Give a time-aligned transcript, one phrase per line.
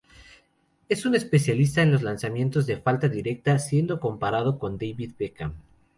[0.89, 5.53] Es un especialista en los lanzamientos de falta directa, siendo comparado con David Beckham.